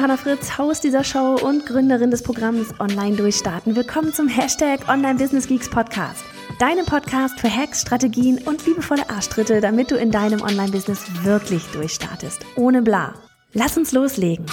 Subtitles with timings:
[0.00, 3.76] Johanna Fritz, Haus dieser Show und Gründerin des Programms Online Durchstarten.
[3.76, 6.24] Willkommen zum Hashtag Online Business Geeks Podcast.
[6.58, 12.46] Deinem Podcast für Hacks, Strategien und liebevolle Arschtritte, damit du in deinem Online-Business wirklich durchstartest.
[12.56, 13.12] Ohne bla.
[13.52, 14.46] Lass uns loslegen.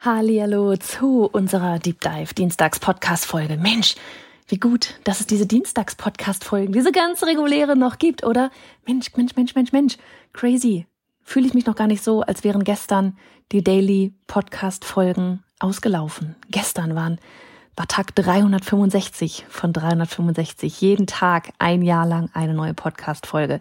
[0.00, 3.58] Hallihallo zu unserer Deep Dive Dienstags Podcast Folge.
[3.58, 3.94] Mensch,
[4.46, 8.50] wie gut, dass es diese Dienstags-Podcast-Folgen, diese ganz reguläre noch gibt, oder?
[8.86, 9.96] Mensch, Mensch, Mensch, Mensch, Mensch.
[10.32, 10.86] Crazy.
[11.22, 13.16] Fühle ich mich noch gar nicht so, als wären gestern
[13.52, 16.36] die Daily Podcast-Folgen ausgelaufen.
[16.50, 17.18] Gestern waren,
[17.74, 20.78] war Tag 365 von 365.
[20.80, 23.60] Jeden Tag ein Jahr lang eine neue Podcast-Folge.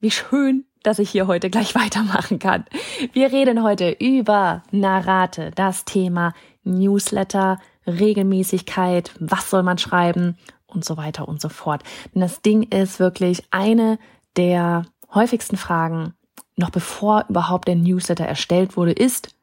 [0.00, 2.66] Wie schön, dass ich hier heute gleich weitermachen kann.
[3.14, 10.36] Wir reden heute über Narrate, das Thema Newsletter, Regelmäßigkeit, was soll man schreiben
[10.66, 11.82] und so weiter und so fort.
[12.14, 13.98] Denn das Ding ist wirklich eine
[14.36, 16.14] der häufigsten Fragen,
[16.56, 19.34] noch bevor überhaupt der Newsletter erstellt wurde, ist,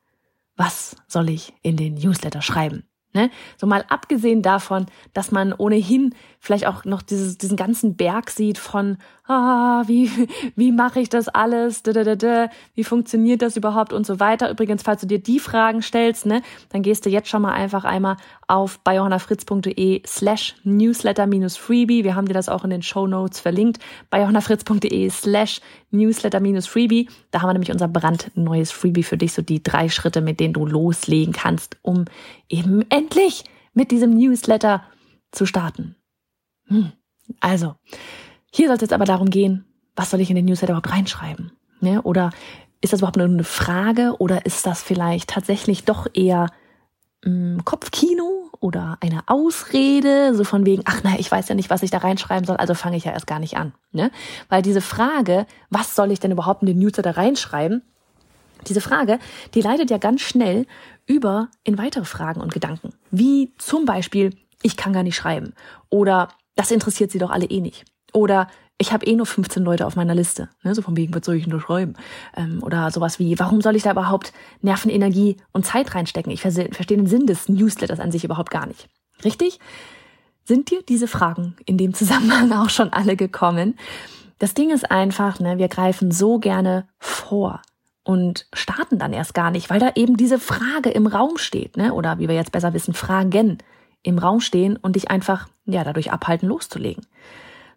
[0.56, 2.84] was soll ich in den Newsletter schreiben?
[3.14, 3.32] Ne?
[3.58, 6.14] So mal abgesehen davon, dass man ohnehin
[6.46, 10.10] vielleicht auch noch dieses, diesen ganzen Berg sieht von, ah, wie,
[10.56, 14.50] wie mache ich das alles, wie funktioniert das überhaupt und so weiter.
[14.50, 17.84] Übrigens, falls du dir die Fragen stellst, ne, dann gehst du jetzt schon mal einfach
[17.84, 22.04] einmal auf bayjohannafritz.de slash newsletter minus freebie.
[22.04, 23.80] Wir haben dir das auch in den Show Notes verlinkt.
[24.12, 27.10] bayjohannafritz.de slash newsletter minus freebie.
[27.32, 30.54] Da haben wir nämlich unser brandneues Freebie für dich, so die drei Schritte, mit denen
[30.54, 32.06] du loslegen kannst, um
[32.50, 34.84] eben endlich mit diesem Newsletter
[35.32, 35.96] zu starten.
[36.68, 36.92] Hm.
[37.40, 37.76] Also,
[38.52, 41.52] hier soll es jetzt aber darum gehen, was soll ich in den Newsletter überhaupt reinschreiben?
[41.80, 42.02] Ne?
[42.02, 42.32] Oder
[42.82, 46.48] ist das überhaupt nur eine Frage oder ist das vielleicht tatsächlich doch eher
[47.24, 51.70] mh, hm, Kopfkino oder eine Ausrede, so von wegen, ach na, ich weiß ja nicht,
[51.70, 53.74] was ich da reinschreiben soll, also fange ich ja erst gar nicht an.
[53.92, 54.12] Ne?
[54.50, 57.82] Weil diese Frage, was soll ich denn überhaupt in den Newsletter reinschreiben,
[58.68, 59.20] diese Frage,
[59.54, 60.66] die leitet ja ganz schnell
[61.06, 62.94] über in weitere Fragen und Gedanken.
[63.12, 65.54] Wie zum Beispiel, ich kann gar nicht schreiben.
[65.90, 67.86] Oder das interessiert sie doch alle eh nicht.
[68.14, 70.50] Oder ich habe eh nur 15 Leute auf meiner Liste.
[70.64, 70.76] Ne?
[70.76, 71.96] So von wegen, was soll ich da schreiben?
[72.36, 76.32] Ähm, oder sowas wie, warum soll ich da überhaupt Nerven, Energie und Zeit reinstecken?
[76.32, 78.90] Ich verstehe den Sinn des Newsletters an sich überhaupt gar nicht.
[79.24, 79.60] Richtig?
[80.44, 83.78] Sind dir diese Fragen in dem Zusammenhang auch schon alle gekommen?
[84.40, 87.62] Das Ding ist einfach, ne, wir greifen so gerne vor
[88.04, 91.94] und starten dann erst gar nicht, weil da eben diese Frage im Raum steht, ne?
[91.94, 93.58] Oder wie wir jetzt besser wissen, Fragen
[94.06, 97.06] im Raum stehen und dich einfach ja dadurch abhalten, loszulegen.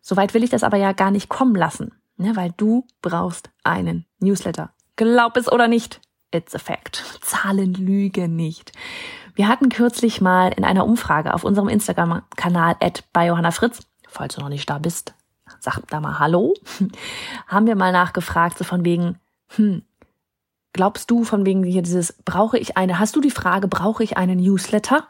[0.00, 2.36] Soweit will ich das aber ja gar nicht kommen lassen, ne?
[2.36, 4.70] weil du brauchst einen Newsletter.
[4.96, 6.00] Glaub es oder nicht,
[6.32, 7.04] it's a fact.
[7.22, 8.72] Zahlen lügen nicht.
[9.34, 14.34] Wir hatten kürzlich mal in einer Umfrage auf unserem Instagram-Kanal at bei Johanna Fritz, falls
[14.34, 15.14] du noch nicht da bist,
[15.60, 16.54] sag da mal Hallo,
[17.46, 19.18] haben wir mal nachgefragt, so von wegen,
[19.54, 19.82] hm,
[20.72, 24.16] glaubst du von wegen hier dieses, brauche ich eine, hast du die Frage, brauche ich
[24.16, 25.06] einen Newsletter?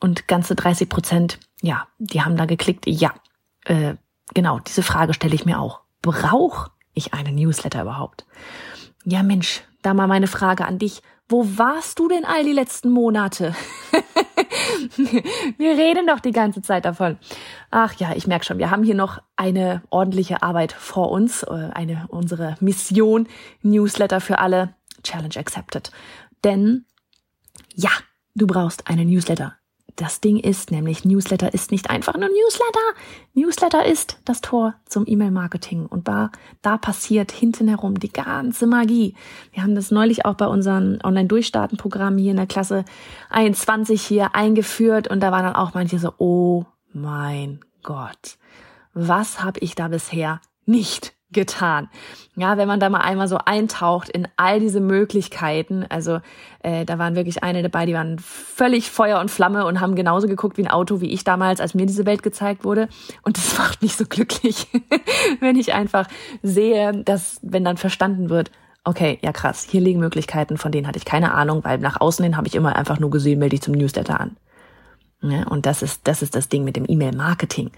[0.00, 3.12] Und ganze 30 Prozent, ja, die haben da geklickt, ja.
[3.64, 3.94] Äh,
[4.34, 5.80] genau, diese Frage stelle ich mir auch.
[6.02, 8.26] Brauche ich einen Newsletter überhaupt?
[9.04, 11.02] Ja, Mensch, da mal meine Frage an dich.
[11.28, 13.54] Wo warst du denn all die letzten Monate?
[15.58, 17.18] wir reden doch die ganze Zeit davon.
[17.70, 21.70] Ach ja, ich merke schon, wir haben hier noch eine ordentliche Arbeit vor uns, äh,
[21.72, 23.28] eine unsere Mission
[23.62, 25.92] Newsletter für alle Challenge accepted.
[26.42, 26.84] Denn
[27.74, 27.90] ja,
[28.34, 29.54] du brauchst einen Newsletter.
[29.96, 33.00] Das Ding ist nämlich, Newsletter ist nicht einfach nur Newsletter.
[33.34, 35.86] Newsletter ist das Tor zum E-Mail-Marketing.
[35.86, 36.30] Und da,
[36.62, 39.14] da passiert hinten herum die ganze Magie.
[39.52, 42.84] Wir haben das neulich auch bei unserem Online-Durchstarten-Programm hier in der Klasse
[43.30, 45.08] 21 hier eingeführt.
[45.08, 48.38] Und da waren dann auch manche so, oh mein Gott,
[48.92, 51.88] was habe ich da bisher nicht getan.
[52.36, 56.20] Ja, wenn man da mal einmal so eintaucht in all diese Möglichkeiten, also
[56.62, 60.26] äh, da waren wirklich eine dabei, die waren völlig Feuer und Flamme und haben genauso
[60.26, 62.88] geguckt wie ein Auto wie ich damals, als mir diese Welt gezeigt wurde.
[63.22, 64.68] Und das macht mich so glücklich,
[65.40, 66.06] wenn ich einfach
[66.42, 68.50] sehe, dass, wenn dann verstanden wird,
[68.84, 72.24] okay, ja krass, hier liegen Möglichkeiten, von denen hatte ich keine Ahnung, weil nach außen
[72.24, 74.36] hin habe ich immer einfach nur gesehen, melde ich zum Newsletter an.
[75.22, 77.72] Ja, und das ist, das ist das Ding mit dem E-Mail-Marketing.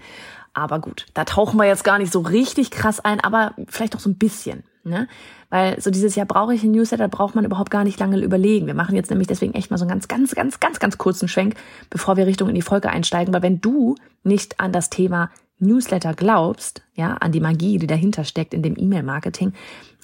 [0.53, 3.99] Aber gut, da tauchen wir jetzt gar nicht so richtig krass ein, aber vielleicht auch
[3.99, 4.63] so ein bisschen.
[4.83, 5.07] Ne?
[5.49, 8.67] Weil so dieses Jahr brauche ich einen Newsletter, braucht man überhaupt gar nicht lange überlegen.
[8.67, 11.27] Wir machen jetzt nämlich deswegen echt mal so einen ganz, ganz, ganz, ganz, ganz kurzen
[11.27, 11.55] Schwenk,
[11.89, 13.33] bevor wir Richtung in die Folge einsteigen.
[13.33, 18.25] Weil wenn du nicht an das Thema Newsletter glaubst, ja, an die Magie, die dahinter
[18.25, 19.53] steckt in dem E-Mail-Marketing,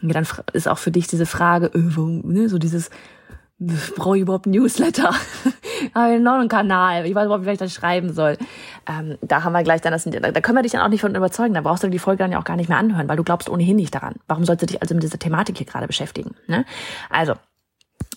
[0.01, 2.89] dann ist auch für dich diese Frage, äh, ne, so dieses,
[3.59, 5.13] brauche ich überhaupt Newsletter?
[5.95, 7.05] habe ich noch einen Kanal?
[7.05, 8.37] Ich weiß überhaupt nicht, wie ich das schreiben soll.
[8.87, 11.13] Ähm, da haben wir gleich dann das, da können wir dich dann auch nicht von
[11.13, 11.53] überzeugen.
[11.53, 13.49] Da brauchst du die Folge dann ja auch gar nicht mehr anhören, weil du glaubst
[13.49, 14.15] ohnehin nicht daran.
[14.27, 16.35] Warum sollst du dich also mit dieser Thematik hier gerade beschäftigen?
[16.47, 16.65] Ne?
[17.09, 17.33] Also,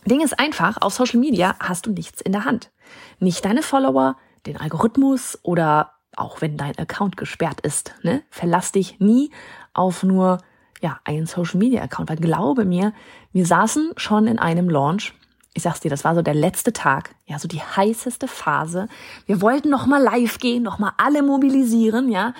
[0.06, 2.70] Ding ist einfach, auf Social Media hast du nichts in der Hand.
[3.18, 4.16] Nicht deine Follower,
[4.46, 7.94] den Algorithmus oder auch wenn dein Account gesperrt ist.
[8.02, 8.22] Ne?
[8.30, 9.30] Verlass dich nie
[9.74, 10.38] auf nur
[10.82, 12.92] ja, einen Social Media Account, weil glaube mir,
[13.32, 15.14] wir saßen schon in einem Launch.
[15.54, 18.88] Ich sag's dir, das war so der letzte Tag, ja, so die heißeste Phase.
[19.26, 22.32] Wir wollten noch mal live gehen, noch mal alle mobilisieren, ja.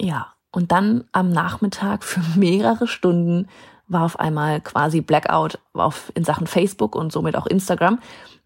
[0.00, 3.48] Ja, und dann am Nachmittag für mehrere Stunden
[3.88, 7.98] war auf einmal quasi Blackout auf, in Sachen Facebook und somit auch Instagram.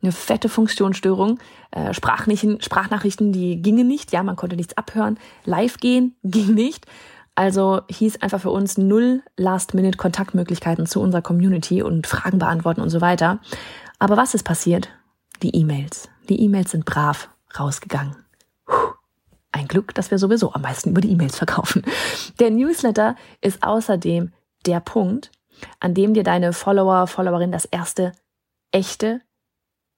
[0.03, 1.39] Eine fette Funktionsstörung.
[1.71, 4.13] Äh, Sprachnachrichten, die gingen nicht.
[4.13, 5.19] Ja, man konnte nichts abhören.
[5.45, 6.87] Live gehen ging nicht.
[7.35, 13.01] Also hieß einfach für uns null Last-Minute-Kontaktmöglichkeiten zu unserer Community und Fragen beantworten und so
[13.01, 13.41] weiter.
[14.03, 14.89] Aber was ist passiert?
[15.45, 16.09] Die E-Mails.
[16.29, 18.17] Die E-Mails sind brav rausgegangen.
[18.67, 18.95] Puh.
[19.53, 21.85] Ein Glück, dass wir sowieso am meisten über die E-Mails verkaufen.
[22.41, 24.33] Der Newsletter ist außerdem
[24.67, 25.31] der Punkt,
[25.79, 28.11] an dem dir deine Follower, Followerin das erste
[28.73, 29.21] echte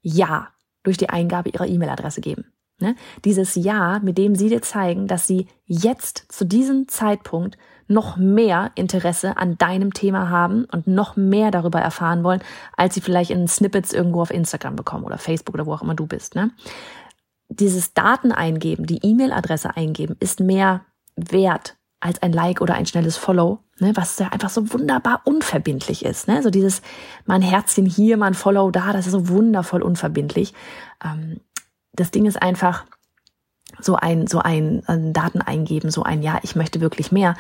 [0.03, 0.49] Ja
[0.83, 2.53] durch die Eingabe ihrer E-Mail-Adresse geben.
[2.81, 2.97] Ne?
[3.25, 8.71] Dieses Ja, mit dem sie dir zeigen, dass sie jetzt zu diesem Zeitpunkt noch mehr
[8.75, 12.43] Interesse an deinem Thema haben und noch mehr darüber erfahren wollen,
[12.77, 15.95] als sie vielleicht in Snippets irgendwo auf Instagram bekommen oder Facebook oder wo auch immer
[15.95, 16.35] du bist.
[16.35, 16.51] Ne?
[17.49, 20.81] Dieses Daten eingeben, die E-Mail-Adresse eingeben, ist mehr
[21.17, 26.05] wert als ein Like oder ein schnelles Follow, ne, was ja einfach so wunderbar unverbindlich
[26.05, 26.29] ist.
[26.29, 26.43] Ne?
[26.43, 26.83] So dieses
[27.25, 30.53] mal ein Herzchen hier, mal ein Follow da, das ist so wundervoll unverbindlich.
[31.03, 31.41] Ähm,
[31.95, 32.85] das Ding ist einfach
[33.85, 37.37] so ein, so ein, ein Daten eingeben, so ein Ja, ich möchte wirklich mehr,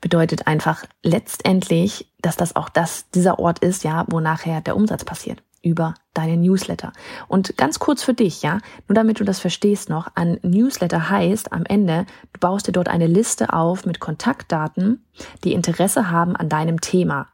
[0.00, 5.04] bedeutet einfach letztendlich, dass das auch das, dieser Ort ist, ja, wo nachher der Umsatz
[5.04, 6.92] passiert über deine Newsletter.
[7.26, 11.52] Und ganz kurz für dich, ja, nur damit du das verstehst noch, ein Newsletter heißt
[11.52, 15.04] am Ende, du baust dir dort eine Liste auf mit Kontaktdaten,
[15.42, 17.28] die Interesse haben an deinem Thema.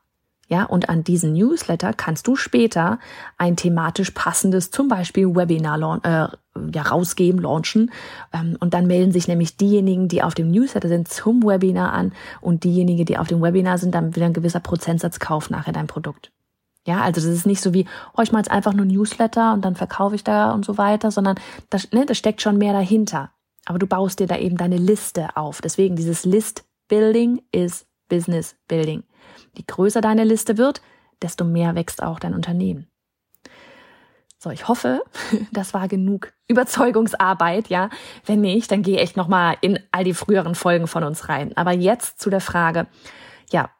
[0.53, 2.99] Ja, und an diesen Newsletter kannst du später
[3.39, 6.29] ein thematisch passendes, zum Beispiel Webinar äh,
[6.75, 7.91] ja, rausgeben, launchen.
[8.35, 12.13] Ähm, und dann melden sich nämlich diejenigen, die auf dem Newsletter sind, zum Webinar an
[12.43, 15.87] und diejenigen, die auf dem Webinar sind, dann wieder ein gewisser Prozentsatz kaufen nachher dein
[15.87, 16.33] Produkt.
[16.87, 19.65] Ja, also das ist nicht so wie, oh, ich mache jetzt einfach nur Newsletter und
[19.65, 21.37] dann verkaufe ich da und so weiter, sondern
[21.71, 23.31] das, ne, das steckt schon mehr dahinter.
[23.65, 25.63] Aber du baust dir da eben deine Liste auf.
[25.63, 29.05] Deswegen dieses List-Building ist Business-Building.
[29.55, 30.83] Je größer deine Liste wird,
[31.21, 32.87] desto mehr wächst auch dein Unternehmen.
[34.39, 35.03] So, ich hoffe,
[35.53, 37.91] das war genug Überzeugungsarbeit, ja.
[38.27, 41.57] Wenn nicht, dann gehe echt nochmal in all die früheren Folgen von uns rein.
[41.57, 42.89] Aber jetzt zu der Frage,
[43.51, 43.71] ja,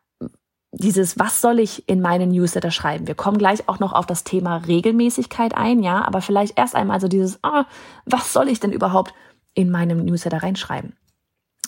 [0.71, 3.07] dieses, was soll ich in meinen Newsletter schreiben?
[3.07, 7.01] Wir kommen gleich auch noch auf das Thema Regelmäßigkeit ein, ja, aber vielleicht erst einmal
[7.01, 7.65] so dieses, oh,
[8.07, 9.13] was soll ich denn überhaupt
[9.55, 10.97] in meinem Newsletter reinschreiben?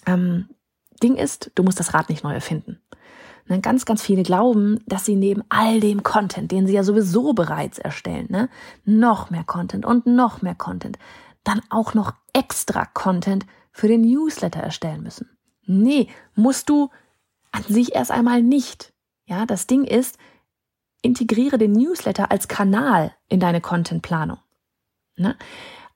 [0.06, 0.48] Ähm,
[1.02, 2.80] Ding ist, du musst das Rad nicht neu erfinden.
[3.46, 7.34] Ne, ganz, ganz viele glauben, dass sie neben all dem Content, den sie ja sowieso
[7.34, 8.48] bereits erstellen, ne,
[8.84, 10.98] noch mehr Content und noch mehr Content,
[11.42, 15.28] dann auch noch extra Content für den Newsletter erstellen müssen.
[15.66, 16.90] Nee, musst du
[17.52, 18.92] an sich erst einmal nicht.
[19.26, 20.18] Ja, das Ding ist,
[21.02, 24.38] integriere den Newsletter als Kanal in deine Contentplanung.
[25.16, 25.36] Ne?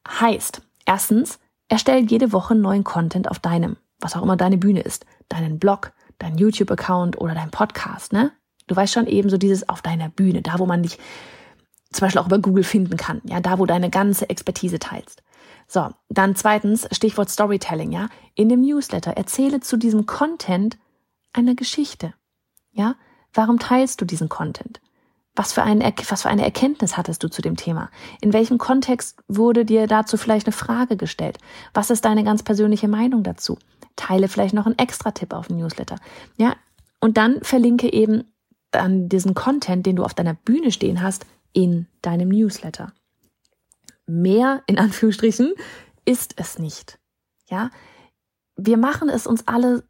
[0.07, 5.07] Heißt, erstens, erstell jede Woche neuen Content auf deinem, was auch immer deine Bühne ist,
[5.29, 8.33] deinen Blog, dein YouTube-Account oder dein Podcast, ne?
[8.67, 10.99] Du weißt schon eben so dieses auf deiner Bühne, da wo man dich
[11.91, 15.23] zum Beispiel auch über Google finden kann, ja, da wo deine ganze Expertise teilst.
[15.67, 18.09] So, dann zweitens, Stichwort Storytelling, ja.
[18.35, 20.79] In dem Newsletter erzähle zu diesem Content
[21.33, 22.15] eine Geschichte,
[22.73, 22.95] ja.
[23.35, 24.81] Warum teilst du diesen Content?
[25.37, 27.91] Was für, ein, was für eine Erkenntnis hattest du zu dem Thema?
[28.21, 31.39] In welchem Kontext wurde dir dazu vielleicht eine Frage gestellt?
[31.75, 33.57] Was ist deine ganz persönliche Meinung dazu?
[33.99, 35.97] Teile vielleicht noch einen extra Tipp auf dem Newsletter.
[36.37, 36.57] Ja,
[37.01, 38.25] und dann verlinke eben
[38.71, 42.93] dann diesen Content, den du auf deiner Bühne stehen hast, in deinem Newsletter.
[44.07, 45.55] Mehr, in Anführungsstrichen,
[46.05, 46.99] ist es nicht.
[47.51, 47.71] Ja,
[48.57, 49.85] wir machen es uns alle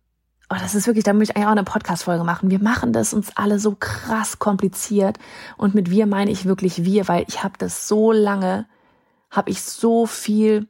[0.50, 2.50] oh, das ist wirklich, da möchte ich eigentlich auch eine Podcast-Folge machen.
[2.50, 5.19] Wir machen das uns alle so krass kompliziert.
[5.57, 8.67] Und mit wir meine ich wirklich wir, weil ich habe das so lange,
[9.31, 10.69] habe ich so viel,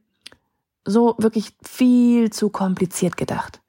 [0.88, 3.60] so wirklich viel zu kompliziert gedacht.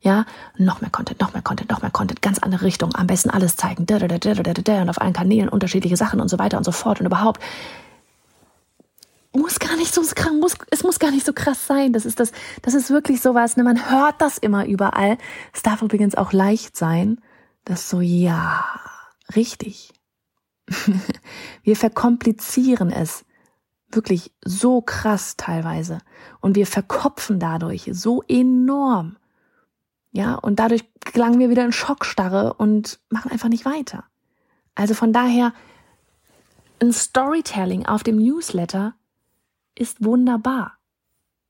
[0.00, 0.24] Ja,
[0.56, 3.56] noch mehr Content, noch mehr Content, noch mehr Content, ganz andere Richtung, am besten alles
[3.56, 3.86] zeigen,
[4.82, 7.40] und auf allen Kanälen unterschiedliche Sachen und so weiter und so fort und überhaupt
[9.36, 10.02] muss gar nicht so
[10.40, 11.92] muss, es muss gar nicht so krass sein.
[11.92, 15.18] Das ist das, das ist wirklich sowas, ne, man hört das immer überall.
[15.52, 17.20] Es darf übrigens auch leicht sein,
[17.64, 18.64] dass so, ja,
[19.34, 19.92] richtig.
[21.62, 23.25] wir verkomplizieren es
[23.90, 25.98] wirklich so krass teilweise
[26.40, 29.16] und wir verkopfen dadurch so enorm.
[30.12, 34.04] Ja, und dadurch gelangen wir wieder in Schockstarre und machen einfach nicht weiter.
[34.74, 35.52] Also von daher,
[36.80, 38.94] ein Storytelling auf dem Newsletter
[39.74, 40.78] ist wunderbar.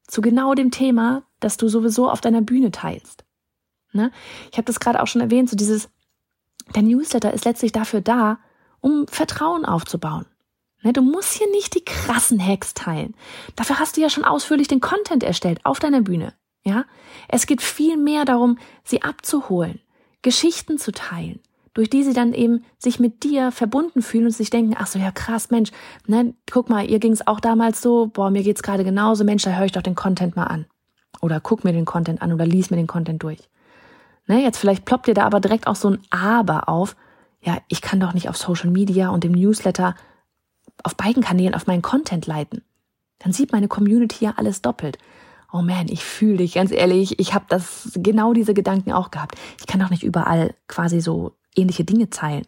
[0.07, 3.25] Zu genau dem Thema, das du sowieso auf deiner Bühne teilst.
[3.93, 4.13] Ne?
[4.51, 5.89] Ich habe das gerade auch schon erwähnt, so dieses,
[6.75, 8.39] der Newsletter ist letztlich dafür da,
[8.81, 10.27] um Vertrauen aufzubauen.
[10.87, 10.93] Ne?
[10.93, 13.15] Du musst hier nicht die krassen Hacks teilen.
[13.57, 16.33] Dafür hast du ja schon ausführlich den Content erstellt auf deiner Bühne.
[16.65, 16.85] Ja?
[17.29, 19.81] Es geht viel mehr darum, sie abzuholen,
[20.23, 21.41] Geschichten zu teilen,
[21.75, 25.01] durch die sie dann eben sich mit dir verbunden fühlen und sich denken, ach so,
[25.01, 25.73] ja krass, Mensch,
[26.07, 29.43] ne, guck mal, ihr ging es auch damals so, boah, mir geht's gerade genauso, Mensch,
[29.43, 30.67] da höre ich doch den Content mal an.
[31.21, 33.49] Oder guck mir den Content an oder lies mir den Content durch.
[34.29, 36.95] Ne, jetzt vielleicht ploppt dir da aber direkt auch so ein Aber auf.
[37.41, 39.97] Ja, ich kann doch nicht auf Social Media und dem Newsletter
[40.83, 42.63] auf beiden Kanälen auf meinen Content leiten.
[43.19, 44.99] Dann sieht meine Community ja alles doppelt.
[45.53, 49.37] Oh man, ich fühle dich, ganz ehrlich, ich habe das genau diese Gedanken auch gehabt.
[49.59, 52.47] Ich kann doch nicht überall quasi so ähnliche Dinge teilen.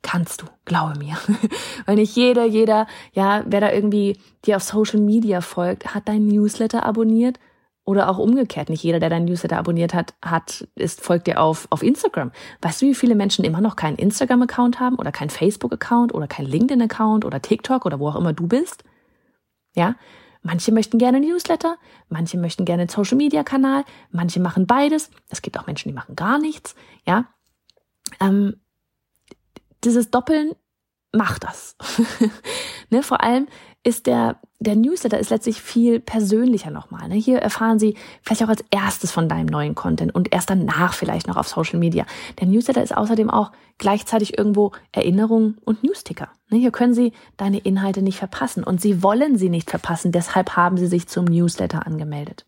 [0.00, 1.18] Kannst du, glaube mir.
[1.86, 6.26] Weil nicht jeder, jeder, ja, wer da irgendwie dir auf Social Media folgt, hat dein
[6.26, 7.38] Newsletter abonniert
[7.88, 8.68] oder auch umgekehrt.
[8.68, 12.32] Nicht jeder, der dein Newsletter abonniert hat, hat, ist, folgt dir auf, auf Instagram.
[12.60, 16.48] Weißt du, wie viele Menschen immer noch keinen Instagram-Account haben oder keinen Facebook-Account oder keinen
[16.48, 18.84] LinkedIn-Account oder TikTok oder wo auch immer du bist?
[19.74, 19.96] Ja,
[20.42, 21.78] Manche möchten gerne Newsletter,
[22.08, 25.10] manche möchten gerne einen Social Media Kanal, manche machen beides.
[25.28, 26.76] Es gibt auch Menschen, die machen gar nichts.
[27.04, 27.26] Ja,
[28.20, 28.54] ähm,
[29.82, 30.52] dieses Doppeln
[31.12, 31.76] macht das.
[32.90, 33.48] ne, vor allem
[33.84, 37.08] ist der, der Newsletter ist letztlich viel persönlicher nochmal.
[37.08, 37.14] Ne?
[37.14, 41.28] Hier erfahren Sie vielleicht auch als erstes von deinem neuen Content und erst danach vielleicht
[41.28, 42.04] noch auf Social Media.
[42.40, 46.28] Der Newsletter ist außerdem auch gleichzeitig irgendwo Erinnerung und Newsticker.
[46.50, 46.58] Ne?
[46.58, 50.12] Hier können Sie deine Inhalte nicht verpassen und Sie wollen sie nicht verpassen.
[50.12, 52.44] Deshalb haben Sie sich zum Newsletter angemeldet.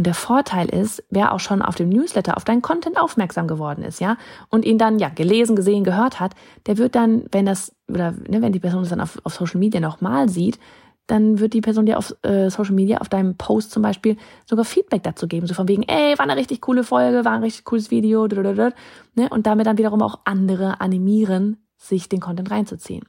[0.00, 3.84] Und der Vorteil ist, wer auch schon auf dem Newsletter auf deinen Content aufmerksam geworden
[3.84, 4.16] ist, ja,
[4.48, 6.32] und ihn dann ja gelesen, gesehen, gehört hat,
[6.64, 9.60] der wird dann, wenn das oder ne, wenn die Person es dann auf, auf Social
[9.60, 10.58] Media nochmal sieht,
[11.06, 14.16] dann wird die Person dir auf äh, Social Media, auf deinem Post zum Beispiel,
[14.46, 15.46] sogar Feedback dazu geben.
[15.46, 19.28] So von wegen, ey, war eine richtig coole Folge, war ein richtig cooles Video, ne?
[19.28, 23.04] und damit dann wiederum auch andere animieren, sich den Content reinzuziehen.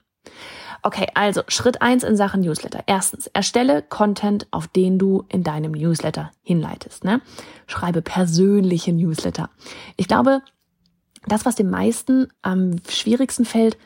[0.84, 2.84] Okay, also Schritt eins in Sachen Newsletter.
[2.88, 7.04] Erstens, erstelle Content, auf den du in deinem Newsletter hinleitest.
[7.04, 7.22] Ne?
[7.68, 9.50] Schreibe persönliche Newsletter.
[9.96, 10.42] Ich glaube,
[11.28, 13.78] das, was den meisten am schwierigsten fällt,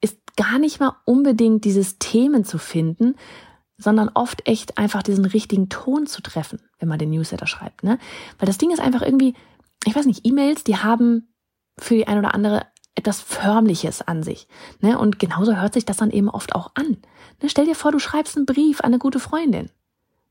[0.00, 3.16] ist gar nicht mal unbedingt dieses Themen zu finden,
[3.76, 7.84] sondern oft echt einfach diesen richtigen Ton zu treffen, wenn man den Newsletter schreibt.
[7.84, 7.98] Ne?
[8.38, 9.34] Weil das Ding ist einfach irgendwie,
[9.84, 11.28] ich weiß nicht, E-Mails, die haben
[11.78, 12.66] für die ein oder andere
[12.98, 14.48] etwas Förmliches an sich.
[14.80, 14.98] Ne?
[14.98, 16.98] Und genauso hört sich das dann eben oft auch an.
[17.40, 17.48] Ne?
[17.48, 19.70] Stell dir vor, du schreibst einen Brief an eine gute Freundin.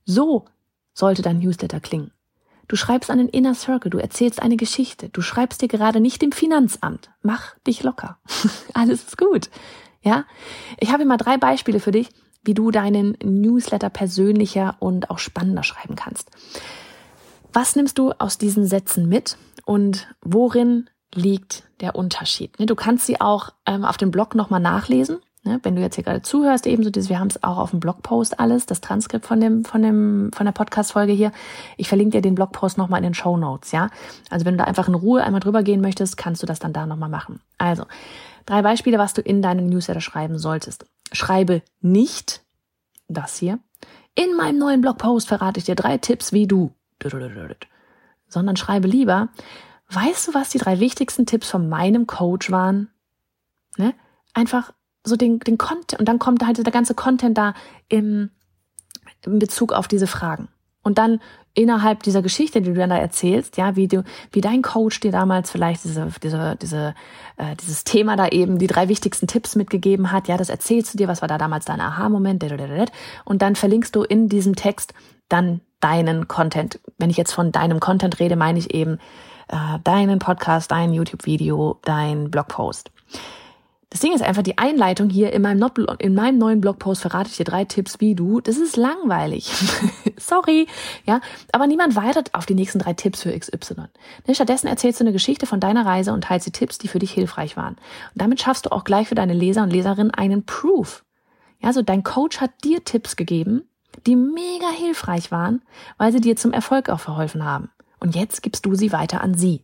[0.06, 0.46] So
[0.94, 2.12] sollte dein Newsletter klingen.
[2.68, 6.22] Du schreibst an den Inner Circle, du erzählst eine Geschichte, du schreibst dir gerade nicht
[6.22, 7.10] dem Finanzamt.
[7.22, 8.18] Mach dich locker.
[8.74, 9.50] Alles ist gut.
[10.02, 10.26] Ja?
[10.80, 12.10] Ich habe mal drei Beispiele für dich,
[12.44, 16.30] wie du deinen Newsletter persönlicher und auch spannender schreiben kannst.
[17.54, 22.58] Was nimmst du aus diesen Sätzen mit und worin liegt der Unterschied.
[22.60, 25.18] Ne, du kannst sie auch ähm, auf dem Blog nochmal nachlesen.
[25.44, 28.40] Ne, wenn du jetzt hier gerade zuhörst, ebenso wir haben es auch auf dem Blogpost
[28.40, 31.32] alles, das Transkript von dem, von dem, von der Podcast-Folge hier.
[31.78, 33.90] Ich verlinke dir den Blogpost nochmal in den Show Notes, ja.
[34.30, 36.74] Also wenn du da einfach in Ruhe einmal drüber gehen möchtest, kannst du das dann
[36.74, 37.40] da nochmal machen.
[37.58, 37.86] Also,
[38.46, 40.86] drei Beispiele, was du in deinem Newsletter schreiben solltest.
[41.12, 42.42] Schreibe nicht
[43.08, 43.60] das hier.
[44.16, 46.72] In meinem neuen Blogpost verrate ich dir drei Tipps, wie du,
[48.28, 49.30] sondern schreibe lieber,
[49.90, 52.90] Weißt du, was die drei wichtigsten Tipps von meinem Coach waren?
[53.78, 53.94] Ne?
[54.34, 54.72] Einfach
[55.04, 57.54] so den, den Content, und dann kommt halt der ganze Content da
[57.88, 58.30] im,
[59.26, 60.50] in Bezug auf diese Fragen.
[60.84, 61.20] Und dann
[61.54, 65.12] innerhalb dieser Geschichte, die du dann da erzählst, ja, wie du, wie dein Coach dir
[65.12, 66.94] damals vielleicht diese, diese, diese,
[67.38, 70.98] äh, dieses Thema da eben die drei wichtigsten Tipps mitgegeben hat, ja, das erzählst du
[70.98, 72.46] dir, was war da damals dein Aha-Moment,
[73.26, 74.94] und dann verlinkst du in diesem Text
[75.30, 76.80] dann deinen Content.
[76.98, 79.00] Wenn ich jetzt von deinem Content rede, meine ich eben
[79.48, 82.92] äh, deinen Podcast, dein YouTube-Video, dein Blogpost.
[83.90, 85.66] Das Ding ist einfach die Einleitung hier in meinem,
[86.00, 88.42] in meinem neuen Blogpost verrate ich dir drei Tipps, wie du.
[88.42, 89.50] Das ist langweilig.
[90.18, 90.68] Sorry.
[91.06, 91.22] Ja,
[91.54, 93.76] aber niemand wartet auf die nächsten drei Tipps für XY.
[94.28, 97.00] Ne, stattdessen erzählst du eine Geschichte von deiner Reise und teilst die Tipps, die für
[97.00, 97.76] dich hilfreich waren.
[97.76, 101.06] Und damit schaffst du auch gleich für deine Leser und Leserinnen einen Proof.
[101.62, 103.64] Ja, so dein Coach hat dir Tipps gegeben,
[104.06, 105.62] die mega hilfreich waren,
[105.98, 107.72] weil sie dir zum Erfolg auch verholfen haben.
[108.00, 109.64] Und jetzt gibst du sie weiter an sie.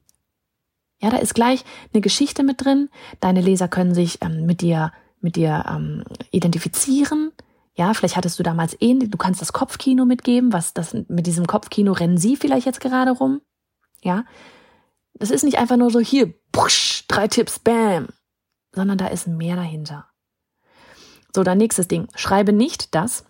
[1.01, 2.89] Ja, da ist gleich eine Geschichte mit drin.
[3.19, 7.31] Deine Leser können sich ähm, mit dir, mit dir ähm, identifizieren.
[7.75, 11.47] Ja, vielleicht hattest du damals ähnlich, du kannst das Kopfkino mitgeben, was das mit diesem
[11.47, 13.41] Kopfkino rennen sie vielleicht jetzt gerade rum.
[14.03, 14.25] Ja,
[15.15, 18.07] das ist nicht einfach nur so hier, push, drei Tipps, bam,
[18.73, 20.07] sondern da ist mehr dahinter.
[21.35, 22.07] So, dann nächstes Ding.
[22.15, 23.25] Schreibe nicht das.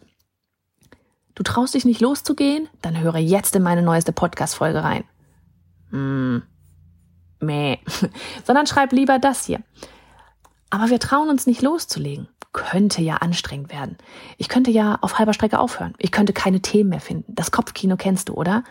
[1.35, 2.69] Du traust dich nicht loszugehen?
[2.81, 5.03] Dann höre jetzt in meine neueste Podcast-Folge rein.
[5.89, 6.43] Hm.
[7.39, 7.77] Meh.
[8.45, 9.61] Sondern schreib lieber das hier.
[10.69, 12.27] Aber wir trauen uns nicht loszulegen.
[12.51, 13.97] Könnte ja anstrengend werden.
[14.37, 15.95] Ich könnte ja auf halber Strecke aufhören.
[15.97, 17.33] Ich könnte keine Themen mehr finden.
[17.35, 18.63] Das Kopfkino kennst du, oder?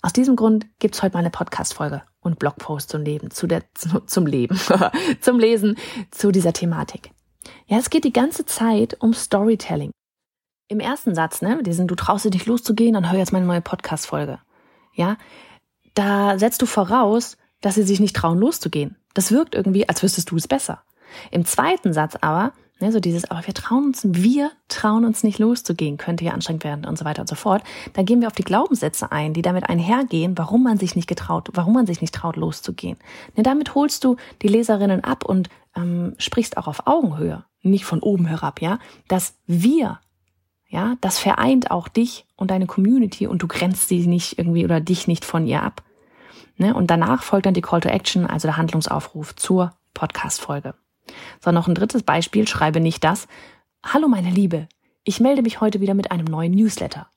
[0.00, 4.00] Aus diesem Grund gibt's heute mal eine Podcast-Folge und Blogpost zum Leben, zu der, zu,
[4.06, 4.58] zum Leben,
[5.20, 5.76] zum Lesen,
[6.10, 7.10] zu dieser Thematik.
[7.66, 9.90] Ja, es geht die ganze Zeit um Storytelling.
[10.68, 13.60] Im ersten Satz, ne, diesen, du traust dich nicht loszugehen, dann hör jetzt meine neue
[13.60, 14.40] Podcast-Folge.
[14.94, 15.16] Ja,
[15.94, 18.96] da setzt du voraus, dass sie sich nicht trauen loszugehen.
[19.14, 20.82] Das wirkt irgendwie, als wüsstest du es besser.
[21.30, 25.38] Im zweiten Satz aber Ne, so dieses, aber wir trauen uns, wir trauen uns nicht
[25.38, 27.62] loszugehen, könnte ja anstrengend werden und so weiter und so fort.
[27.94, 31.48] Da gehen wir auf die Glaubenssätze ein, die damit einhergehen, warum man sich nicht getraut,
[31.54, 32.98] warum man sich nicht traut, loszugehen.
[33.34, 38.00] Ne, damit holst du die Leserinnen ab und ähm, sprichst auch auf Augenhöhe, nicht von
[38.00, 38.78] oben herab, ja.
[39.08, 39.98] Das wir,
[40.68, 44.80] ja, das vereint auch dich und deine Community und du grenzt sie nicht irgendwie oder
[44.80, 45.82] dich nicht von ihr ab.
[46.58, 50.74] Ne, und danach folgt dann die Call to Action, also der Handlungsaufruf zur Podcast-Folge.
[51.44, 53.28] So, noch ein drittes Beispiel, schreibe nicht das.
[53.84, 54.68] Hallo meine Liebe,
[55.04, 57.08] ich melde mich heute wieder mit einem neuen Newsletter.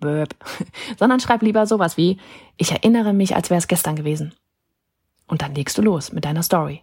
[0.00, 0.34] Böb.
[0.98, 2.18] Sondern schreib lieber sowas wie,
[2.56, 4.34] ich erinnere mich, als wäre es gestern gewesen.
[5.26, 6.82] Und dann legst du los mit deiner Story.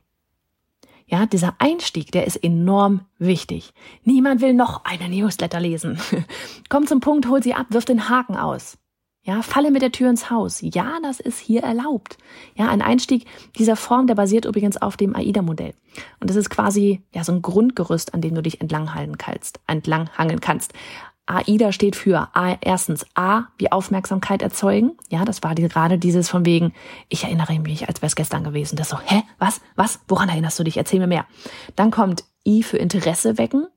[1.09, 3.73] Ja, dieser Einstieg, der ist enorm wichtig.
[4.03, 5.97] Niemand will noch eine Newsletter lesen.
[6.69, 8.77] Komm zum Punkt, hol sie ab, wirf den Haken aus.
[9.23, 10.59] Ja, falle mit der Tür ins Haus.
[10.61, 12.17] Ja, das ist hier erlaubt.
[12.55, 13.25] Ja, ein Einstieg
[13.57, 15.73] dieser Form, der basiert übrigens auf dem AIDA-Modell.
[16.19, 20.39] Und das ist quasi ja so ein Grundgerüst, an dem du dich entlanghalten kannst, entlanghangeln
[20.41, 20.73] kannst.
[21.27, 24.93] AIDA steht für A, erstens A, wie Aufmerksamkeit erzeugen.
[25.09, 26.73] Ja, das war die, gerade dieses von wegen,
[27.09, 28.77] ich erinnere mich, als wäre es gestern gewesen.
[28.77, 30.77] Das so, hä, was, was, woran erinnerst du dich?
[30.77, 31.25] Erzähl mir mehr.
[31.75, 33.67] Dann kommt I für Interesse wecken,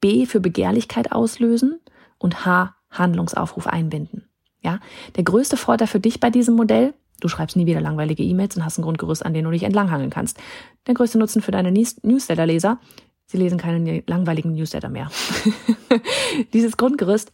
[0.00, 1.80] B für Begehrlichkeit auslösen
[2.18, 4.28] und H, Handlungsaufruf einbinden.
[4.62, 4.78] Ja,
[5.16, 8.64] der größte Vorteil für dich bei diesem Modell, du schreibst nie wieder langweilige E-Mails und
[8.64, 10.38] hast ein Grundgerüst, an dem du dich entlanghangeln kannst.
[10.86, 12.78] Der größte Nutzen für deine Newsletter-Leser,
[13.30, 15.10] sie lesen keine langweiligen Newsletter mehr.
[16.52, 17.32] Dieses Grundgerüst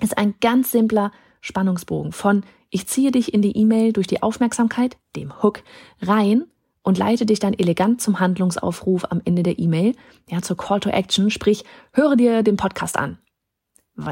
[0.00, 4.96] ist ein ganz simpler Spannungsbogen von ich ziehe dich in die E-Mail durch die Aufmerksamkeit,
[5.16, 5.62] dem Hook,
[6.02, 6.44] rein
[6.82, 9.94] und leite dich dann elegant zum Handlungsaufruf am Ende der E-Mail,
[10.28, 13.18] ja, zur Call to Action, sprich, höre dir den Podcast an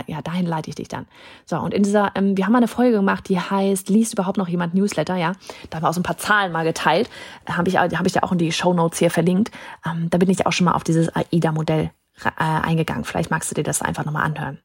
[0.06, 1.06] ja, dahin leite ich dich dann.
[1.44, 4.36] So, und in dieser, ähm, wir haben mal eine Folge gemacht, die heißt, liest überhaupt
[4.36, 5.32] noch jemand Newsletter, ja?
[5.70, 7.08] Da haben wir auch so ein paar Zahlen mal geteilt.
[7.46, 9.50] Habe ich, hab ich ja auch in die Show Notes hier verlinkt.
[9.84, 12.05] Ähm, da bin ich auch schon mal auf dieses AIDA-Modell äh,
[12.36, 13.04] eingegangen.
[13.04, 14.58] Vielleicht magst du dir das einfach nochmal anhören.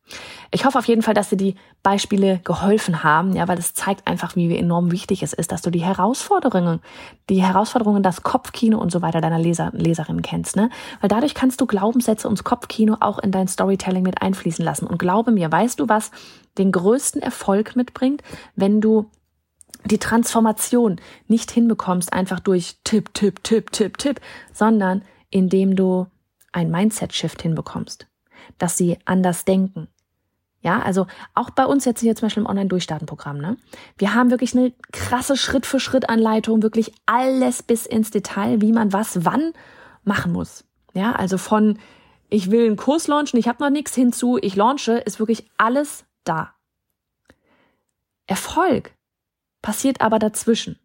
[0.51, 4.07] Ich hoffe auf jeden Fall, dass dir die Beispiele geholfen haben, ja, weil es zeigt
[4.07, 6.79] einfach, wie enorm wichtig es ist, dass du die Herausforderungen,
[7.29, 10.69] die Herausforderungen, das Kopfkino und so weiter deiner Leser, Leserinnen kennst, ne?
[11.01, 14.87] Weil dadurch kannst du Glaubenssätze und Kopfkino auch in dein Storytelling mit einfließen lassen.
[14.87, 16.11] Und glaube mir, weißt du, was
[16.57, 18.23] den größten Erfolg mitbringt,
[18.55, 19.09] wenn du
[19.85, 24.21] die Transformation nicht hinbekommst, einfach durch Tipp, Tipp, Tipp, Tipp, Tipp,
[24.53, 26.07] sondern indem du
[26.51, 28.07] ein Mindset-Shift hinbekommst,
[28.57, 29.87] dass sie anders denken.
[30.63, 33.57] Ja, also auch bei uns jetzt hier zum Beispiel im Online-Durchstarten-Programm, ne?
[33.97, 39.53] Wir haben wirklich eine krasse Schritt-für-Schritt-Anleitung, wirklich alles bis ins Detail, wie man was wann
[40.03, 40.63] machen muss.
[40.93, 41.79] Ja, also von
[42.29, 46.05] ich will einen Kurs launchen, ich habe noch nichts hinzu, ich launche, ist wirklich alles
[46.23, 46.53] da.
[48.27, 48.93] Erfolg
[49.61, 50.79] passiert aber dazwischen.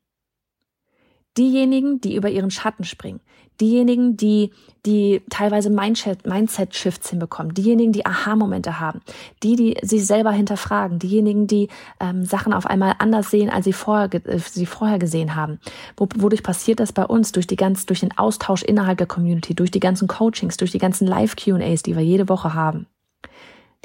[1.36, 3.20] Diejenigen, die über ihren Schatten springen,
[3.60, 4.52] diejenigen, die,
[4.84, 9.00] die teilweise Mindset-Shifts hinbekommen, diejenigen, die Aha-Momente haben,
[9.42, 11.68] die, die sich selber hinterfragen, diejenigen, die
[12.00, 15.58] ähm, Sachen auf einmal anders sehen, als sie vorher, äh, sie vorher gesehen haben.
[15.96, 17.32] wodurch passiert das bei uns?
[17.32, 20.78] Durch die ganz, durch den Austausch innerhalb der Community, durch die ganzen Coachings, durch die
[20.78, 22.86] ganzen Live-Q&As, die wir jede Woche haben.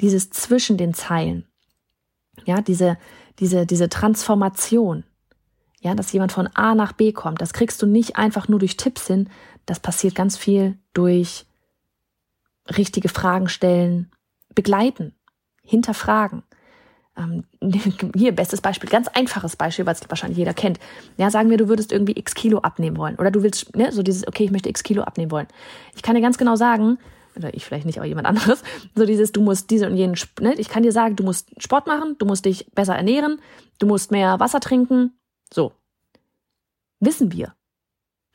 [0.00, 1.46] Dieses zwischen den Zeilen.
[2.44, 2.98] Ja, diese,
[3.38, 5.04] diese, diese Transformation
[5.82, 7.40] ja, dass jemand von A nach B kommt.
[7.40, 9.28] Das kriegst du nicht einfach nur durch Tipps hin.
[9.66, 11.44] Das passiert ganz viel durch
[12.76, 14.10] richtige Fragen stellen,
[14.54, 15.14] begleiten,
[15.64, 16.44] hinterfragen.
[17.16, 17.44] Ähm,
[18.14, 20.78] hier, bestes Beispiel, ganz einfaches Beispiel, was wahrscheinlich jeder kennt.
[21.16, 23.16] Ja, sagen wir, du würdest irgendwie x Kilo abnehmen wollen.
[23.16, 25.48] Oder du willst, ne, so dieses, okay, ich möchte x Kilo abnehmen wollen.
[25.96, 26.98] Ich kann dir ganz genau sagen,
[27.34, 28.62] oder ich vielleicht nicht, aber jemand anderes,
[28.94, 31.88] so dieses, du musst diese und jenen, ne, ich kann dir sagen, du musst Sport
[31.88, 33.40] machen, du musst dich besser ernähren,
[33.80, 35.12] du musst mehr Wasser trinken,
[35.52, 35.72] so.
[37.00, 37.54] Wissen wir.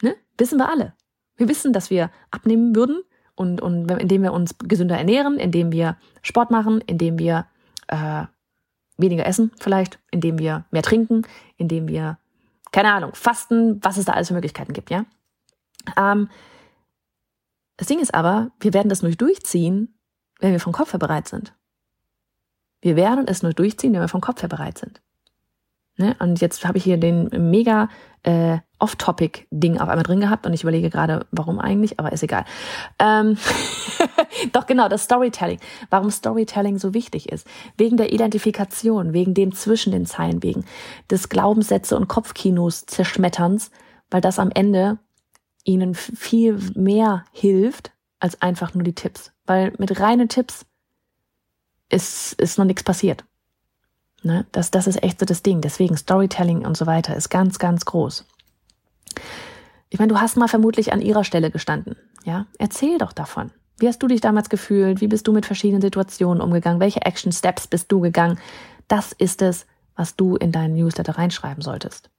[0.01, 0.15] Ne?
[0.37, 0.93] Wissen wir alle.
[1.37, 3.03] Wir wissen, dass wir abnehmen würden
[3.35, 7.45] und, und indem wir uns gesünder ernähren, indem wir Sport machen, indem wir
[7.87, 8.25] äh,
[8.97, 11.21] weniger essen vielleicht, indem wir mehr trinken,
[11.57, 12.17] indem wir,
[12.71, 15.05] keine Ahnung, fasten, was es da alles für Möglichkeiten gibt, ja.
[15.95, 16.29] Ähm,
[17.77, 19.93] das Ding ist aber, wir werden das nur durchziehen,
[20.39, 21.53] wenn wir vom Kopf her bereit sind.
[22.81, 25.01] Wir werden es nur durchziehen, wenn wir vom Kopf her bereit sind.
[25.97, 26.15] Ne?
[26.19, 27.89] Und jetzt habe ich hier den mega
[28.23, 32.45] äh, Off-Topic-Ding auf einmal drin gehabt und ich überlege gerade, warum eigentlich, aber ist egal.
[32.99, 33.37] Ähm
[34.53, 35.59] Doch genau, das Storytelling.
[35.89, 37.47] Warum Storytelling so wichtig ist.
[37.77, 40.65] Wegen der Identifikation, wegen dem zwischen den Zeilen, wegen
[41.09, 43.71] des Glaubenssätze und Kopfkinos zerschmetterns,
[44.11, 44.99] weil das am Ende
[45.63, 49.31] ihnen viel mehr hilft als einfach nur die Tipps.
[49.45, 50.65] Weil mit reinen Tipps
[51.89, 53.25] ist, ist noch nichts passiert.
[54.23, 54.45] Ne?
[54.51, 55.61] Das, das ist echt so das Ding.
[55.61, 58.25] Deswegen Storytelling und so weiter ist ganz, ganz groß.
[59.89, 61.95] Ich meine, du hast mal vermutlich an ihrer Stelle gestanden.
[62.25, 63.51] Ja, erzähl doch davon.
[63.79, 65.01] Wie hast du dich damals gefühlt?
[65.01, 66.79] Wie bist du mit verschiedenen Situationen umgegangen?
[66.79, 68.39] Welche Action Steps bist du gegangen?
[68.87, 72.09] Das ist es, was du in deinen Newsletter reinschreiben solltest.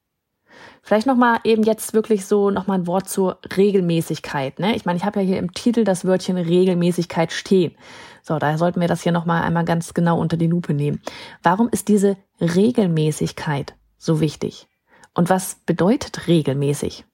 [0.82, 4.58] Vielleicht nochmal eben jetzt wirklich so nochmal ein Wort zur Regelmäßigkeit.
[4.58, 4.74] Ne?
[4.74, 7.74] Ich meine, ich habe ja hier im Titel das Wörtchen Regelmäßigkeit stehen.
[8.22, 11.00] So, daher sollten wir das hier nochmal einmal ganz genau unter die Lupe nehmen.
[11.42, 14.68] Warum ist diese Regelmäßigkeit so wichtig?
[15.14, 17.04] Und was bedeutet regelmäßig?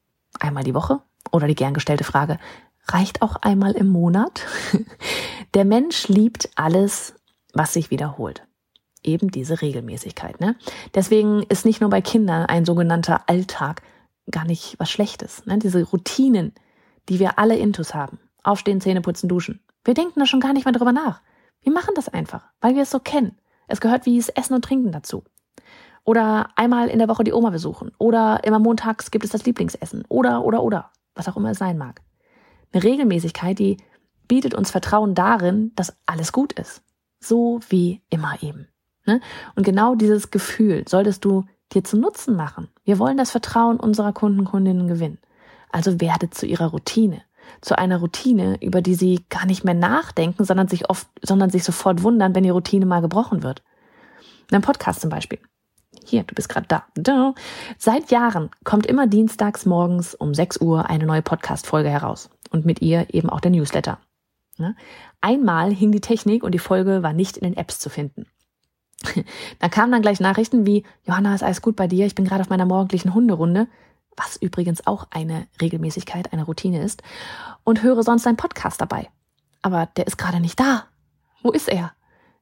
[0.41, 1.01] Einmal die Woche?
[1.33, 2.39] Oder die gern gestellte Frage,
[2.87, 4.43] reicht auch einmal im Monat?
[5.55, 7.15] Der Mensch liebt alles,
[7.53, 8.47] was sich wiederholt
[9.05, 10.41] eben diese Regelmäßigkeit.
[10.41, 10.57] Ne?
[10.95, 13.83] Deswegen ist nicht nur bei Kindern ein sogenannter Alltag
[14.31, 15.45] gar nicht was Schlechtes.
[15.47, 15.59] Ne?
[15.59, 16.55] Diese Routinen,
[17.09, 18.19] die wir alle intus haben.
[18.43, 19.61] Aufstehen, Zähne putzen, duschen.
[19.85, 21.21] Wir denken da schon gar nicht mehr drüber nach.
[21.61, 23.39] Wir machen das einfach, weil wir es so kennen.
[23.69, 25.25] Es gehört wie das Essen und Trinken dazu.
[26.05, 27.93] Oder einmal in der Woche die Oma besuchen.
[27.99, 30.05] Oder immer montags gibt es das Lieblingsessen.
[30.09, 30.91] Oder, oder, oder.
[31.15, 32.03] Was auch immer es sein mag.
[32.73, 33.79] Eine Regelmäßigkeit, die
[34.29, 36.83] bietet uns Vertrauen darin, dass alles gut ist.
[37.21, 38.69] So wie immer eben.
[39.07, 39.21] Ne?
[39.55, 42.69] Und genau dieses Gefühl solltest du dir zu Nutzen machen.
[42.85, 45.19] Wir wollen das Vertrauen unserer Kunden, Kundinnen gewinnen.
[45.71, 47.23] Also werde zu ihrer Routine.
[47.61, 51.65] Zu einer Routine, über die sie gar nicht mehr nachdenken, sondern sich oft, sondern sich
[51.65, 53.63] sofort wundern, wenn die Routine mal gebrochen wird.
[54.51, 55.39] In einem Podcast zum Beispiel.
[56.05, 56.85] Hier, du bist gerade da.
[56.95, 57.35] da.
[57.79, 62.31] Seit Jahren kommt immer dienstags morgens um 6 Uhr eine neue Podcast-Folge heraus.
[62.51, 63.99] Und mit ihr eben auch der Newsletter.
[64.59, 64.77] Ne?
[65.21, 68.27] Einmal hing die Technik und die Folge war nicht in den Apps zu finden.
[69.59, 72.07] Da kamen dann gleich Nachrichten wie, Johanna, ist alles gut bei dir?
[72.07, 73.67] Ich bin gerade auf meiner morgendlichen Hunderunde,
[74.17, 77.03] was übrigens auch eine Regelmäßigkeit, eine Routine ist,
[77.65, 79.09] und höre sonst einen Podcast dabei.
[79.63, 80.85] Aber der ist gerade nicht da.
[81.43, 81.93] Wo ist er?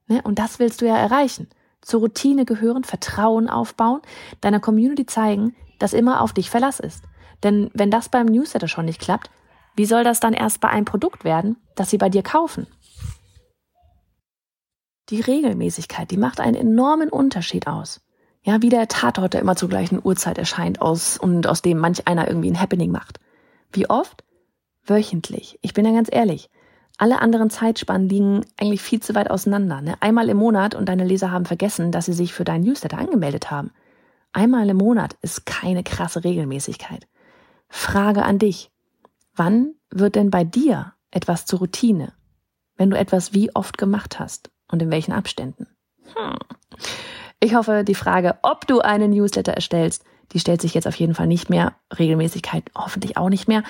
[0.07, 0.21] Ne?
[0.23, 1.49] Und das willst du ja erreichen.
[1.81, 4.01] Zur Routine gehören, Vertrauen aufbauen,
[4.41, 7.03] deiner Community zeigen, dass immer auf dich Verlass ist.
[7.43, 9.29] Denn wenn das beim Newsletter schon nicht klappt,
[9.75, 12.67] wie soll das dann erst bei einem Produkt werden, das sie bei dir kaufen?
[15.09, 18.01] Die Regelmäßigkeit, die macht einen enormen Unterschied aus.
[18.43, 22.07] Ja, wie der Tatort, der immer zur gleichen Uhrzeit erscheint aus und aus dem manch
[22.07, 23.19] einer irgendwie ein Happening macht.
[23.71, 24.23] Wie oft?
[24.85, 25.57] Wöchentlich.
[25.61, 26.49] Ich bin ja ganz ehrlich.
[26.97, 29.81] Alle anderen Zeitspannen liegen eigentlich viel zu weit auseinander.
[29.81, 29.95] Ne?
[30.01, 33.49] Einmal im Monat und deine Leser haben vergessen, dass sie sich für deinen Newsletter angemeldet
[33.49, 33.71] haben.
[34.33, 37.07] Einmal im Monat ist keine krasse Regelmäßigkeit.
[37.69, 38.71] Frage an dich.
[39.35, 42.13] Wann wird denn bei dir etwas zur Routine,
[42.75, 44.51] wenn du etwas wie oft gemacht hast?
[44.73, 45.67] und in welchen Abständen?
[46.15, 46.37] Hm.
[47.43, 51.13] Ich hoffe, die Frage, ob du einen Newsletter erstellst, die stellt sich jetzt auf jeden
[51.13, 51.73] Fall nicht mehr.
[51.99, 53.63] Regelmäßigkeit hoffentlich auch nicht mehr.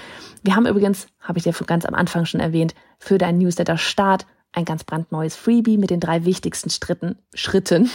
[0.43, 4.65] Wir haben übrigens, habe ich dir ganz am Anfang schon erwähnt, für deinen Newsletter-Start ein
[4.65, 7.17] ganz brandneues Freebie mit den drei wichtigsten Schritten.
[7.33, 7.89] Schritten.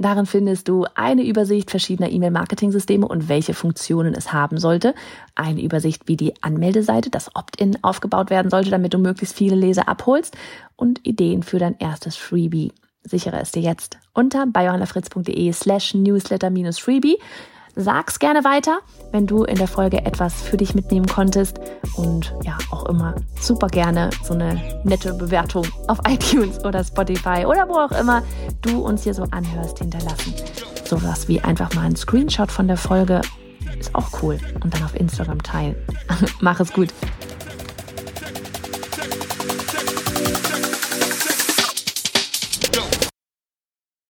[0.00, 4.92] Darin findest du eine Übersicht verschiedener E-Mail-Marketing-Systeme und welche Funktionen es haben sollte.
[5.36, 9.88] Eine Übersicht, wie die Anmeldeseite, das Opt-in aufgebaut werden sollte, damit du möglichst viele Leser
[9.88, 10.36] abholst
[10.74, 12.72] und Ideen für dein erstes Freebie.
[13.04, 17.18] Sichere es dir jetzt unter bayjohannafritz.de slash newsletter-freebie.
[17.74, 18.80] Sag's gerne weiter,
[19.12, 21.58] wenn du in der Folge etwas für dich mitnehmen konntest.
[21.96, 27.68] Und ja, auch immer super gerne so eine nette Bewertung auf iTunes oder Spotify oder
[27.68, 28.22] wo auch immer
[28.60, 30.34] du uns hier so anhörst, hinterlassen.
[30.84, 33.22] Sowas wie einfach mal ein Screenshot von der Folge
[33.78, 35.74] ist auch cool und dann auf Instagram teilen.
[36.40, 36.92] Mach es gut.